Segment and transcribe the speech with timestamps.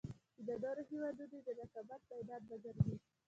[0.35, 2.95] چـې د نـورو هېـوادونـو د رقـابـت مـيدان وګـرځـي.